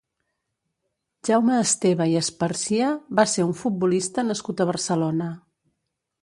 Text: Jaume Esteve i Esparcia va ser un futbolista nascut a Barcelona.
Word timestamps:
Jaume 1.27 1.57
Esteve 1.65 2.07
i 2.13 2.17
Esparcia 2.21 2.87
va 3.21 3.27
ser 3.35 3.45
un 3.49 3.53
futbolista 3.61 4.25
nascut 4.31 4.65
a 4.65 4.69
Barcelona. 4.73 5.31